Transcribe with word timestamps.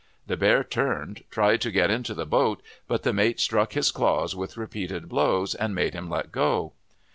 The 0.25 0.35
bear 0.35 0.63
turned, 0.63 1.23
tried 1.29 1.61
to 1.61 1.69
get 1.69 1.91
into 1.91 2.15
the 2.15 2.25
boat, 2.25 2.63
but 2.87 3.03
the 3.03 3.13
mate 3.13 3.39
struck 3.39 3.73
his 3.73 3.91
claws 3.91 4.35
with 4.35 4.57
repeated 4.57 5.07
blows, 5.07 5.53
and 5.53 5.75
made 5.75 5.93
him 5.93 6.09
let 6.09 6.31
go. 6.31 6.73